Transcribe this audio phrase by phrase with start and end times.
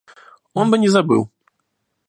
[0.55, 1.29] Он бы не забыл.